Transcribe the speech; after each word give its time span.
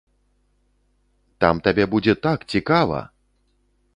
Там 1.43 1.55
табе 1.67 1.85
будзе 1.93 2.13
так 2.25 2.47
цікава! 2.53 2.99